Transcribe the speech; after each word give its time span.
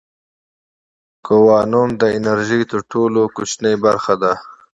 کوانوم 1.27 1.89
د 2.01 2.03
انرژۍ 2.17 2.61
تر 2.71 2.79
ټولو 2.91 3.21
کوچنۍ 3.35 3.75
برخه 3.85 4.13
ده. 4.21 4.33